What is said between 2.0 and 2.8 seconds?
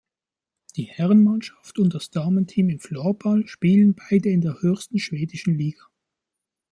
Damenteam im